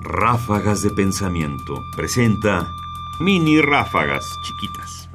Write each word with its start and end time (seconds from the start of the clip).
Ráfagas 0.00 0.82
de 0.82 0.90
Pensamiento 0.90 1.82
presenta 1.96 2.68
mini 3.20 3.60
ráfagas 3.60 4.24
chiquitas. 4.44 5.08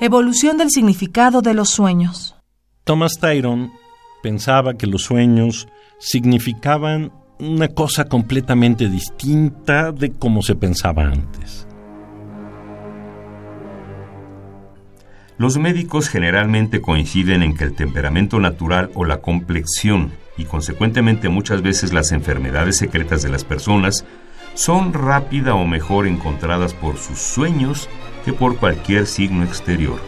Evolución 0.00 0.56
del 0.56 0.70
significado 0.70 1.42
de 1.42 1.54
los 1.54 1.70
sueños. 1.70 2.34
Thomas 2.84 3.18
Tyron 3.20 3.70
pensaba 4.22 4.74
que 4.74 4.86
los 4.86 5.02
sueños 5.02 5.68
significaban 5.98 7.12
una 7.38 7.68
cosa 7.68 8.06
completamente 8.06 8.88
distinta 8.88 9.92
de 9.92 10.12
cómo 10.12 10.42
se 10.42 10.54
pensaba 10.54 11.04
antes. 11.04 11.66
Los 15.38 15.58
médicos 15.58 16.08
generalmente 16.08 16.80
coinciden 16.80 17.42
en 17.42 17.56
que 17.56 17.64
el 17.64 17.74
temperamento 17.74 18.38
natural 18.38 18.90
o 18.94 19.04
la 19.04 19.20
complexión 19.20 20.12
y 20.36 20.44
consecuentemente 20.44 21.28
muchas 21.28 21.62
veces 21.62 21.92
las 21.92 22.12
enfermedades 22.12 22.78
secretas 22.78 23.22
de 23.22 23.28
las 23.28 23.44
personas 23.44 24.04
son 24.54 24.92
rápida 24.92 25.54
o 25.54 25.66
mejor 25.66 26.06
encontradas 26.06 26.74
por 26.74 26.96
sus 26.98 27.18
sueños 27.18 27.88
que 28.24 28.32
por 28.32 28.56
cualquier 28.56 29.06
signo 29.06 29.44
exterior. 29.44 30.00